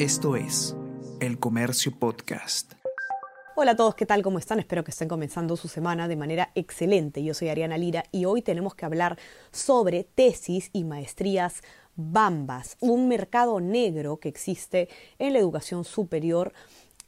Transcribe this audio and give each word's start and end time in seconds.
Esto 0.00 0.34
es 0.34 0.74
El 1.20 1.38
Comercio 1.38 1.92
Podcast. 1.92 2.72
Hola 3.54 3.72
a 3.72 3.76
todos, 3.76 3.94
¿qué 3.94 4.06
tal? 4.06 4.22
¿Cómo 4.22 4.38
están? 4.38 4.58
Espero 4.58 4.82
que 4.82 4.92
estén 4.92 5.08
comenzando 5.08 5.58
su 5.58 5.68
semana 5.68 6.08
de 6.08 6.16
manera 6.16 6.52
excelente. 6.54 7.22
Yo 7.22 7.34
soy 7.34 7.50
Ariana 7.50 7.76
Lira 7.76 8.04
y 8.10 8.24
hoy 8.24 8.40
tenemos 8.40 8.74
que 8.74 8.86
hablar 8.86 9.18
sobre 9.52 10.04
tesis 10.04 10.70
y 10.72 10.84
maestrías 10.84 11.60
bambas, 11.96 12.78
un 12.80 13.08
mercado 13.08 13.60
negro 13.60 14.16
que 14.16 14.30
existe 14.30 14.88
en 15.18 15.34
la 15.34 15.38
educación 15.38 15.84
superior 15.84 16.54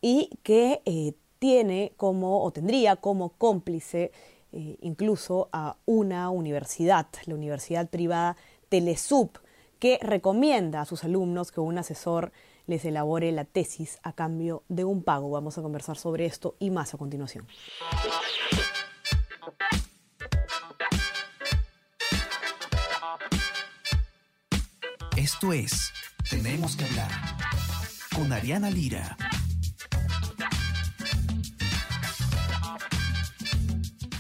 y 0.02 0.28
que 0.42 0.82
eh, 0.84 1.14
tiene 1.38 1.94
como 1.96 2.44
o 2.44 2.50
tendría 2.50 2.96
como 2.96 3.30
cómplice 3.30 4.12
eh, 4.52 4.76
incluso 4.82 5.48
a 5.50 5.78
una 5.86 6.28
universidad, 6.28 7.06
la 7.24 7.36
universidad 7.36 7.88
privada 7.88 8.36
Telesub, 8.68 9.30
que 9.78 9.98
recomienda 10.02 10.82
a 10.82 10.84
sus 10.84 11.04
alumnos 11.04 11.52
que 11.52 11.60
un 11.60 11.78
asesor 11.78 12.32
les 12.66 12.84
elabore 12.84 13.32
la 13.32 13.44
tesis 13.44 13.98
a 14.02 14.12
cambio 14.12 14.62
de 14.68 14.84
un 14.84 15.02
pago. 15.02 15.30
Vamos 15.30 15.58
a 15.58 15.62
conversar 15.62 15.96
sobre 15.96 16.26
esto 16.26 16.56
y 16.58 16.70
más 16.70 16.94
a 16.94 16.98
continuación. 16.98 17.46
Esto 25.16 25.52
es 25.52 25.92
Tenemos 26.28 26.76
que 26.76 26.84
hablar 26.84 27.10
con 28.14 28.32
Ariana 28.32 28.70
Lira. 28.70 29.16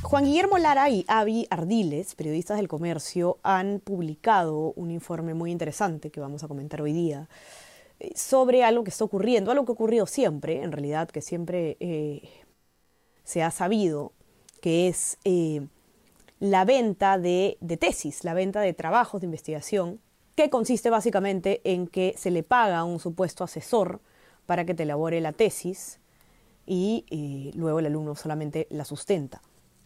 Juan 0.02 0.24
Guillermo 0.24 0.58
Lara 0.58 0.90
y 0.90 1.06
Avi 1.08 1.46
Ardiles, 1.48 2.14
periodistas 2.14 2.58
del 2.58 2.68
comercio, 2.68 3.38
han 3.42 3.80
publicado 3.80 4.74
un 4.76 4.90
informe 4.90 5.32
muy 5.32 5.50
interesante 5.50 6.10
que 6.10 6.20
vamos 6.20 6.44
a 6.44 6.48
comentar 6.48 6.82
hoy 6.82 6.92
día 6.92 7.28
sobre 8.14 8.64
algo 8.64 8.84
que 8.84 8.90
está 8.90 9.04
ocurriendo, 9.04 9.50
algo 9.50 9.64
que 9.64 9.72
ha 9.72 9.74
ocurrido 9.74 10.06
siempre, 10.06 10.62
en 10.62 10.72
realidad, 10.72 11.08
que 11.08 11.20
siempre 11.20 11.76
eh, 11.80 12.22
se 13.24 13.42
ha 13.42 13.50
sabido, 13.50 14.12
que 14.60 14.88
es 14.88 15.18
eh, 15.24 15.66
la 16.40 16.64
venta 16.64 17.18
de, 17.18 17.58
tesis, 17.78 18.24
la 18.24 18.34
venta 18.34 18.60
de 18.60 18.74
trabajos 18.74 19.20
de 19.20 19.26
investigación, 19.26 20.00
que 20.34 20.50
consiste 20.50 20.90
básicamente 20.90 21.60
en 21.64 21.86
que 21.86 22.14
se 22.16 22.30
le 22.30 22.42
paga 22.42 22.78
a 22.78 22.84
un 22.84 22.98
supuesto 22.98 23.44
asesor 23.44 24.00
para 24.46 24.64
que 24.64 24.74
te 24.74 24.84
elabore 24.84 25.20
la 25.20 25.32
tesis 25.32 26.00
y 26.64 27.52
luego 27.54 27.80
el 27.80 27.86
alumno 27.86 28.14
solamente 28.14 28.66
la 28.70 28.84
sustenta. 28.84 29.42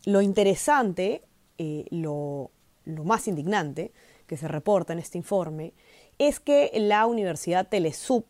Lo 0.07 0.23
interesante, 0.23 1.23
eh, 1.59 1.85
lo, 1.91 2.53
más 2.87 3.27
indignante 3.27 3.93
que 4.29 4.37
se 4.37 4.47
reporta 4.47 4.93
en 4.93 5.01
este 5.01 5.19
informe, 5.19 5.73
es 6.19 6.41
que 6.41 6.71
la 6.75 7.07
Universidad 7.07 7.69
Telesub 7.69 8.25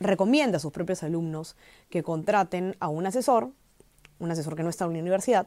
recomienda 0.00 0.56
a 0.56 0.60
sus 0.60 0.72
propios 0.72 1.02
alumnos 1.02 1.56
que 1.90 2.02
contraten 2.02 2.76
a 2.80 2.88
un 2.88 3.06
asesor, 3.06 3.50
un 4.18 4.30
asesor 4.30 4.56
que 4.56 4.62
no 4.62 4.70
está 4.70 4.84
en 4.84 4.94
la 4.94 5.00
universidad, 5.00 5.46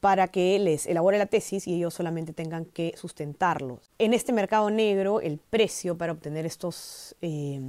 para 0.00 0.28
que 0.28 0.58
les 0.58 0.86
elabore 0.86 1.18
la 1.18 1.26
tesis 1.26 1.66
y 1.66 1.74
ellos 1.74 1.92
solamente 1.92 2.32
tengan 2.32 2.64
que 2.64 2.94
sustentarlo. 2.96 3.80
En 3.98 4.14
este 4.14 4.32
mercado 4.32 4.70
negro, 4.70 5.20
el 5.20 5.38
precio 5.38 5.98
para 5.98 6.12
obtener 6.12 6.46
estos, 6.46 7.14
eh, 7.20 7.60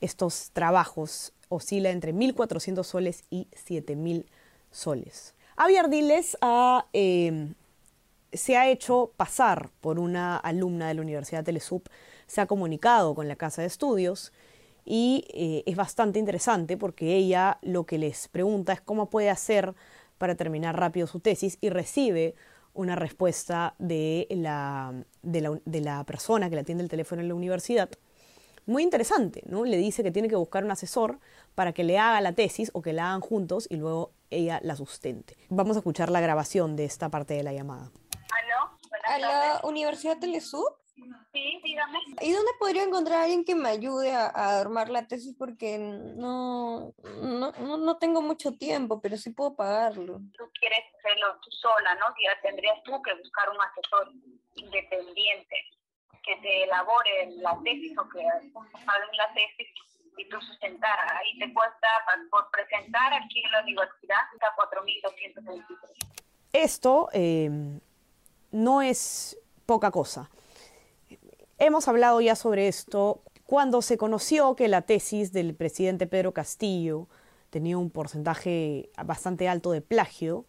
estos 0.00 0.50
trabajos 0.52 1.32
oscila 1.48 1.90
entre 1.90 2.12
1.400 2.12 2.82
soles 2.82 3.24
y 3.30 3.46
7.000 3.52 4.26
soles. 4.70 5.34
Javier 5.56 5.88
Diles 5.88 6.36
em, 6.92 7.54
se 8.32 8.56
ha 8.56 8.68
hecho 8.68 9.12
pasar 9.16 9.70
por 9.80 10.00
una 10.00 10.36
alumna 10.36 10.88
de 10.88 10.94
la 10.94 11.02
Universidad 11.02 11.44
Telesub, 11.44 11.82
se 12.26 12.40
ha 12.40 12.46
comunicado 12.46 13.14
con 13.14 13.28
la 13.28 13.36
Casa 13.36 13.62
de 13.62 13.68
Estudios 13.68 14.32
y 14.84 15.24
eh, 15.32 15.62
es 15.66 15.76
bastante 15.76 16.18
interesante 16.18 16.76
porque 16.76 17.16
ella 17.16 17.58
lo 17.62 17.84
que 17.84 17.98
les 17.98 18.28
pregunta 18.28 18.72
es 18.72 18.80
cómo 18.80 19.10
puede 19.10 19.30
hacer 19.30 19.74
para 20.18 20.34
terminar 20.34 20.78
rápido 20.78 21.06
su 21.06 21.20
tesis 21.20 21.58
y 21.60 21.70
recibe 21.70 22.34
una 22.74 22.96
respuesta 22.96 23.74
de 23.78 24.26
la, 24.30 24.92
de 25.22 25.80
la 25.80 26.04
persona 26.04 26.48
que 26.48 26.56
le 26.56 26.62
atiende 26.62 26.82
el 26.82 26.90
teléfono 26.90 27.22
en 27.22 27.28
la 27.28 27.34
universidad 27.34 27.88
muy 28.66 28.82
interesante, 28.82 29.42
¿no? 29.46 29.64
Le 29.64 29.76
dice 29.76 30.02
que 30.02 30.10
tiene 30.10 30.28
que 30.28 30.36
buscar 30.36 30.64
un 30.64 30.70
asesor 30.70 31.18
para 31.54 31.72
que 31.72 31.84
le 31.84 31.98
haga 31.98 32.20
la 32.20 32.32
tesis 32.32 32.70
o 32.74 32.82
que 32.82 32.92
la 32.92 33.08
hagan 33.08 33.20
juntos 33.20 33.66
y 33.70 33.76
luego 33.76 34.12
ella 34.30 34.60
la 34.62 34.76
sustente. 34.76 35.36
Vamos 35.50 35.76
a 35.76 35.80
escuchar 35.80 36.10
la 36.10 36.20
grabación 36.20 36.76
de 36.76 36.84
esta 36.84 37.08
parte 37.08 37.34
de 37.34 37.42
la 37.42 37.52
llamada. 37.52 37.90
¿Aló? 38.42 38.70
¿A 39.04 39.18
la 39.18 39.60
Universidad 39.64 40.18
Telesub? 40.18 40.66
Sí, 41.34 41.60
dígame. 41.64 41.98
¿Y 42.20 42.32
dónde 42.32 42.52
podría 42.60 42.84
encontrar 42.84 43.18
a 43.18 43.22
alguien 43.24 43.44
que 43.44 43.56
me 43.56 43.68
ayude 43.68 44.12
a, 44.14 44.60
armar 44.60 44.88
la 44.88 45.08
tesis? 45.08 45.34
Porque 45.36 45.78
no, 45.78 46.94
no, 47.22 47.50
no, 47.50 47.96
tengo 47.98 48.22
mucho 48.22 48.52
tiempo, 48.52 49.00
pero 49.00 49.16
sí 49.16 49.30
puedo 49.30 49.56
pagarlo. 49.56 50.20
Tú 50.38 50.44
quieres 50.60 50.84
hacerlo 50.96 51.36
tú 51.42 51.50
sola, 51.50 51.96
¿no? 51.96 52.06
Ya 52.22 52.40
tendrías 52.40 52.80
tú 52.84 53.02
que 53.02 53.14
buscar 53.14 53.50
un 53.50 53.56
asesor 53.60 54.12
independiente 54.54 55.56
que 56.22 56.36
te 56.36 56.62
elabore 56.62 57.32
la 57.38 57.58
tesis 57.64 57.98
o 57.98 58.08
que 58.08 58.20
hagan 58.20 59.16
la 59.16 59.34
tesis 59.34 59.68
y 60.16 60.28
tú 60.28 60.40
sustentar. 60.40 60.96
Ahí 61.16 61.36
te 61.40 61.52
cuesta, 61.52 61.88
por 62.30 62.48
presentar 62.52 63.12
aquí 63.12 63.42
en 63.44 63.50
la 63.50 63.62
universidad, 63.62 64.18
hasta 64.32 64.54
4.223. 64.54 66.20
Esto 66.52 67.08
eh, 67.12 67.50
no 68.52 68.82
es 68.82 69.36
poca 69.66 69.90
cosa. 69.90 70.30
Hemos 71.58 71.86
hablado 71.86 72.20
ya 72.20 72.34
sobre 72.34 72.68
esto 72.68 73.22
cuando 73.46 73.82
se 73.82 73.96
conoció 73.96 74.56
que 74.56 74.68
la 74.68 74.82
tesis 74.82 75.32
del 75.32 75.54
presidente 75.54 76.06
Pedro 76.06 76.32
Castillo 76.32 77.08
tenía 77.50 77.78
un 77.78 77.90
porcentaje 77.90 78.90
bastante 79.04 79.48
alto 79.48 79.70
de 79.70 79.80
plagio, 79.80 80.46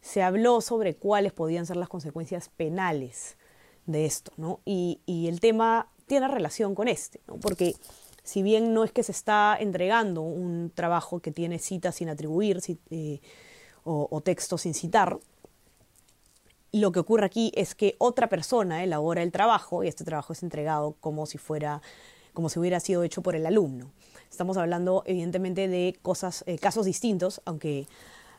se 0.00 0.22
habló 0.22 0.60
sobre 0.62 0.96
cuáles 0.96 1.32
podían 1.32 1.66
ser 1.66 1.76
las 1.76 1.88
consecuencias 1.88 2.48
penales 2.48 3.36
de 3.84 4.06
esto, 4.06 4.32
¿no? 4.36 4.60
Y, 4.64 5.00
el 5.28 5.40
tema 5.40 5.90
tiene 6.06 6.28
relación 6.28 6.74
con 6.74 6.88
este, 6.88 7.20
¿no? 7.26 7.36
Porque 7.36 7.74
si 8.22 8.42
bien 8.42 8.72
no 8.72 8.84
es 8.84 8.92
que 8.92 9.02
se 9.02 9.12
está 9.12 9.56
entregando 9.60 10.22
un 10.22 10.70
trabajo 10.74 11.20
que 11.20 11.32
tiene 11.32 11.58
citas 11.58 11.96
sin 11.96 12.08
atribuir 12.08 12.60
eh, 12.90 13.20
o, 13.84 14.08
o 14.10 14.20
texto 14.22 14.56
sin 14.56 14.72
citar, 14.72 15.18
lo 16.72 16.92
que 16.92 17.00
ocurre 17.00 17.24
aquí 17.24 17.52
es 17.54 17.74
que 17.74 17.96
otra 17.98 18.28
persona 18.28 18.84
elabora 18.84 19.22
el 19.22 19.32
trabajo 19.32 19.84
y 19.84 19.88
este 19.88 20.04
trabajo 20.04 20.32
es 20.32 20.42
entregado 20.42 20.96
como 21.00 21.26
si 21.26 21.38
fuera 21.38 21.82
como 22.32 22.48
si 22.48 22.60
hubiera 22.60 22.78
sido 22.78 23.02
hecho 23.02 23.20
por 23.20 23.34
el 23.34 23.46
alumno. 23.46 23.90
Estamos 24.30 24.56
hablando 24.58 25.02
evidentemente 25.06 25.66
de 25.66 25.98
cosas, 26.02 26.44
eh, 26.46 26.56
casos 26.56 26.86
distintos, 26.86 27.42
aunque 27.44 27.88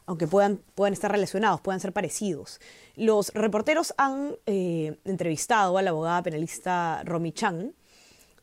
aunque 0.06 0.26
puedan, 0.26 0.60
puedan 0.74 0.94
estar 0.94 1.12
relacionados, 1.12 1.62
puedan 1.62 1.80
ser 1.80 1.94
parecidos. 1.94 2.60
Los 2.96 3.32
reporteros 3.36 3.94
han 3.96 4.38
eh, 4.48 4.98
entrevistado 5.06 5.78
a 5.78 5.84
la 5.84 5.92
abogada 5.92 6.24
penalista 6.24 7.04
Romy 7.06 7.32
Chang 7.32 7.74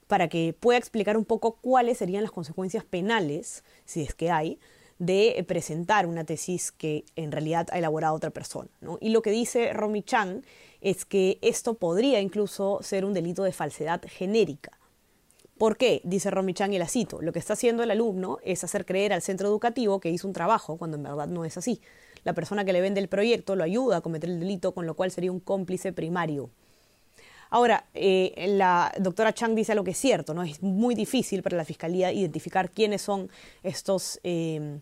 para 0.07 0.29
que 0.29 0.55
pueda 0.59 0.79
explicar 0.79 1.17
un 1.17 1.25
poco 1.25 1.57
cuáles 1.57 1.99
serían 1.99 2.23
las 2.23 2.31
consecuencias 2.31 2.85
penales, 2.85 3.65
si 3.85 4.03
es 4.03 4.15
que 4.15 4.31
hay, 4.31 4.61
de 4.99 5.45
presentar 5.47 6.07
una 6.07 6.25
tesis 6.25 6.73
que 6.73 7.05
en 7.17 7.33
realidad 7.33 7.69
ha 7.71 7.79
elaborado 7.79 8.15
otra 8.15 8.31
persona. 8.31 8.69
Y 9.01 9.11
lo 9.11 9.23
que 9.23 9.31
dice 9.31 9.73
Romy 9.73 10.03
Chang 10.03 10.43
es 10.81 11.05
que 11.05 11.39
esto 11.43 11.75
podría 11.75 12.21
incluso 12.21 12.79
ser 12.83 13.05
un 13.05 13.13
delito 13.13 13.43
de 13.43 13.53
falsedad 13.53 14.03
genérica. 14.07 14.73
¿Por 15.59 15.79
qué? 15.79 16.03
Dice 16.05 16.31
Romy 16.31 16.53
Chang 16.53 16.75
y 16.75 16.79
la 16.79 16.87
cito. 16.87 17.23
Lo 17.23 17.33
que 17.33 17.39
está 17.39 17.55
haciendo 17.55 17.83
el 17.83 17.91
alumno 17.91 18.39
es 18.45 18.63
hacer 18.63 18.85
creer 18.85 19.13
al 19.13 19.23
centro 19.23 19.49
educativo 19.49 20.01
que 20.01 20.11
hizo 20.11 20.29
un 20.29 20.35
trabajo 20.35 20.77
cuando 20.77 20.99
en 20.99 21.03
verdad 21.03 21.29
no 21.29 21.45
es 21.45 21.57
así. 21.57 21.81
La 22.25 22.35
persona 22.35 22.65
que 22.65 22.73
le 22.73 22.83
vende 22.83 23.01
el 23.01 23.09
proyecto 23.09 23.57
lo 23.57 23.65
ayuda 23.65 23.99
a 23.99 24.01
cometer 24.03 24.29
el 24.29 24.41
delito, 24.41 24.73
con 24.73 24.87
lo 24.87 24.95
cual 24.95 25.11
sería 25.11 25.33
un 25.33 25.41
cómplice 25.41 25.93
primario. 25.93 26.51
Ahora, 27.49 27.87
eh, 27.95 28.35
la 28.49 28.93
doctora 28.99 29.33
Chang 29.33 29.55
dice 29.55 29.73
algo 29.73 29.85
que 29.85 29.93
es 29.93 29.99
cierto, 29.99 30.35
¿no? 30.35 30.43
Es 30.43 30.63
muy 30.63 30.95
difícil 30.95 31.43
para 31.43 31.57
la 31.57 31.65
fiscalía 31.65 32.13
identificar 32.13 32.71
quiénes 32.71 33.03
son 33.03 33.31
estos 33.63 34.21
eh, 34.25 34.81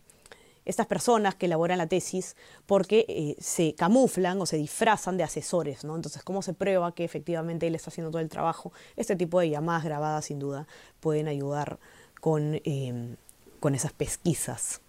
estas 0.65 0.87
personas 0.87 1.35
que 1.35 1.47
elaboran 1.47 1.79
la 1.79 1.87
tesis 1.87 2.37
porque 2.67 3.05
eh, 3.09 3.37
se 3.39 3.75
camuflan 3.75 4.41
o 4.41 4.47
se 4.47 4.57
disfrazan 4.57 5.17
de 5.17 5.25
asesores, 5.25 5.85
¿no? 5.85 5.97
Entonces, 5.97 6.23
¿cómo 6.23 6.43
se 6.43 6.55
prueba 6.55 6.95
que 6.95 7.05
efectivamente 7.05 7.67
él 7.67 7.75
está 7.75 7.91
haciendo 7.91 8.11
todo 8.11 8.23
el 8.23 8.29
trabajo? 8.29 8.73
Este 8.97 9.17
tipo 9.17 9.41
de 9.41 9.51
llamadas 9.51 9.85
grabadas, 9.85 10.27
sin 10.27 10.39
duda, 10.39 10.67
pueden 11.01 11.29
ayudar 11.29 11.79
con, 12.21 12.61
em, 12.65 13.17
con 13.61 13.75
esas 13.75 13.93
pesquisas. 13.93 14.81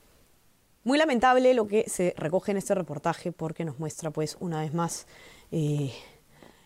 Muy 0.83 0.98
lamentable 0.98 1.54
lo 1.54 1.68
que 1.68 1.89
se 1.89 2.13
recoge 2.16 2.51
en 2.51 2.57
este 2.57 2.75
reportaje 2.75 3.31
porque 3.31 3.66
nos 3.66 3.80
muestra, 3.80 4.12
pues, 4.12 4.38
una 4.39 4.62
vez 4.62 4.74
más, 4.74 5.07
eh, 5.51 5.92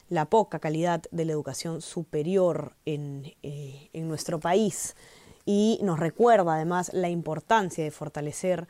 la 0.10 0.26
poca 0.26 0.60
calidad 0.60 1.04
de 1.12 1.26
la 1.26 1.32
educación 1.32 1.82
superior 1.82 2.76
en, 2.86 3.34
eh, 3.44 3.90
en 3.94 4.08
nuestro 4.08 4.40
país 4.40 4.96
y 5.46 5.80
nos 5.82 6.00
recuerda 6.00 6.56
además 6.56 6.92
la 6.94 7.10
importancia 7.10 7.84
de 7.84 7.92
fortalecer 7.92 8.68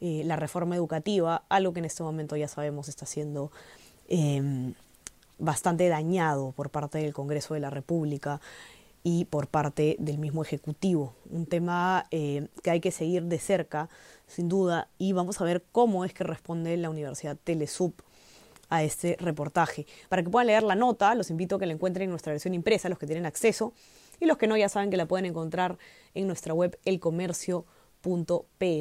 eh, 0.00 0.22
la 0.24 0.36
reforma 0.36 0.76
educativa, 0.76 1.44
algo 1.48 1.72
que 1.72 1.80
en 1.80 1.84
este 1.84 2.02
momento 2.02 2.36
ya 2.36 2.48
sabemos 2.48 2.88
está 2.88 3.06
siendo 3.06 3.52
em, 4.08 4.74
bastante 5.38 5.88
dañado 5.88 6.52
por 6.52 6.70
parte 6.70 6.98
del 6.98 7.12
Congreso 7.12 7.54
de 7.54 7.60
la 7.60 7.70
República. 7.70 8.40
y 9.02 9.24
por 9.24 9.46
parte 9.46 9.96
del 9.98 10.18
mismo 10.18 10.42
Ejecutivo. 10.42 11.14
Un 11.30 11.46
tema 11.46 12.04
eh, 12.10 12.48
que 12.62 12.70
hay 12.70 12.80
que 12.80 12.90
seguir 12.90 13.22
de 13.22 13.38
cerca, 13.38 13.88
sin 14.26 14.50
duda, 14.50 14.88
y 14.98 15.14
vamos 15.14 15.40
a 15.40 15.44
ver 15.44 15.64
cómo 15.72 16.04
es 16.04 16.12
que 16.12 16.22
responde 16.22 16.76
la 16.76 16.90
Universidad 16.90 17.38
Telesub 17.42 17.94
a 18.68 18.82
este 18.82 19.16
reportaje. 19.18 19.86
Para 20.08 20.22
que 20.22 20.30
puedan 20.30 20.46
leer 20.46 20.62
la 20.62 20.74
nota, 20.74 21.14
los 21.14 21.30
invito 21.30 21.56
a 21.56 21.58
que 21.58 21.66
la 21.66 21.72
encuentren 21.72 22.04
en 22.04 22.10
nuestra 22.10 22.32
versión 22.32 22.54
impresa, 22.54 22.88
los 22.88 22.98
que 22.98 23.06
tienen 23.06 23.26
acceso, 23.26 23.72
y 24.20 24.26
los 24.26 24.36
que 24.36 24.46
no 24.46 24.56
ya 24.56 24.68
saben 24.68 24.90
que 24.90 24.96
la 24.96 25.06
pueden 25.06 25.26
encontrar 25.26 25.78
en 26.14 26.26
nuestra 26.26 26.54
web 26.54 26.78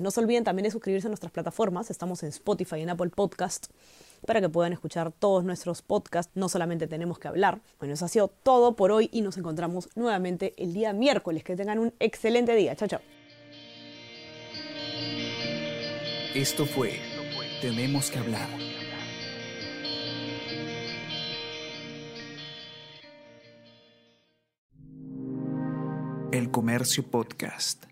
No 0.02 0.12
se 0.12 0.20
olviden 0.20 0.44
también 0.44 0.64
de 0.64 0.72
suscribirse 0.72 1.08
a 1.08 1.10
nuestras 1.10 1.32
plataformas, 1.32 1.92
estamos 1.92 2.24
en 2.24 2.30
Spotify 2.30 2.78
y 2.78 2.82
en 2.82 2.90
Apple 2.90 3.10
Podcast 3.10 3.68
para 4.26 4.42
que 4.42 4.50
puedan 4.50 4.74
escuchar 4.74 5.12
todos 5.12 5.44
nuestros 5.44 5.82
podcasts. 5.82 6.32
No 6.36 6.50
solamente 6.50 6.88
tenemos 6.88 7.20
que 7.20 7.28
hablar. 7.28 7.62
Bueno, 7.80 7.94
eso 7.94 8.06
ha 8.06 8.10
sido 8.10 8.28
todo 8.28 8.76
por 8.76 8.92
hoy 8.92 9.10
y 9.12 9.22
nos 9.22 9.38
encontramos 9.38 9.90
nuevamente 9.96 10.54
el 10.58 10.74
día 10.74 10.94
miércoles. 10.94 11.44
Que 11.44 11.56
tengan 11.56 11.80
un 11.80 11.94
excelente 12.00 12.56
día. 12.56 12.76
Chao, 12.76 12.88
chao. 12.88 13.02
Esto 16.34 16.66
fue 16.66 17.00
Tenemos 17.62 18.12
que 18.12 18.20
hablar. 18.20 18.48
El 26.32 26.52
Comercio 26.52 27.04
Podcast. 27.04 27.89